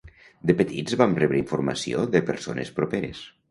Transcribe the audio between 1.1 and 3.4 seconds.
rebre informació de persones properes